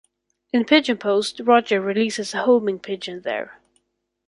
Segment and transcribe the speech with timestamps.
[0.51, 3.59] In Pigeon Post Roger releases a homing pigeon there.